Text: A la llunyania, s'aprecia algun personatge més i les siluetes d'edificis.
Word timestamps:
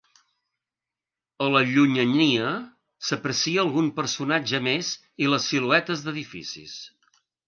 A 1.47 1.49
la 1.55 1.59
llunyania, 1.73 2.53
s'aprecia 3.09 3.61
algun 3.65 3.91
personatge 3.99 4.63
més 4.69 4.89
i 5.27 5.29
les 5.35 5.45
siluetes 5.53 6.03
d'edificis. 6.07 6.75